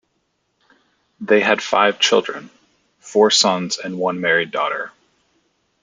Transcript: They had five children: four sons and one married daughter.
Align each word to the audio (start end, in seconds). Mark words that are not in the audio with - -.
They 1.19 1.41
had 1.41 1.61
five 1.61 1.99
children: 1.99 2.49
four 3.01 3.29
sons 3.29 3.77
and 3.77 3.99
one 3.99 4.19
married 4.19 4.49
daughter. 4.49 4.91